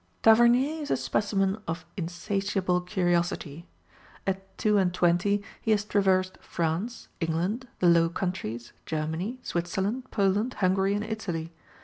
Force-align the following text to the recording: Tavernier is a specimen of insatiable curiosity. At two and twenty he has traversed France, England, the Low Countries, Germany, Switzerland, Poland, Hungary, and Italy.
Tavernier 0.23 0.81
is 0.81 0.89
a 0.89 0.97
specimen 0.97 1.61
of 1.67 1.85
insatiable 1.95 2.81
curiosity. 2.81 3.67
At 4.25 4.57
two 4.57 4.79
and 4.79 4.91
twenty 4.91 5.43
he 5.61 5.69
has 5.69 5.85
traversed 5.85 6.39
France, 6.41 7.07
England, 7.19 7.67
the 7.77 7.87
Low 7.87 8.09
Countries, 8.09 8.73
Germany, 8.87 9.37
Switzerland, 9.43 10.09
Poland, 10.09 10.55
Hungary, 10.55 10.95
and 10.95 11.03
Italy. 11.03 11.53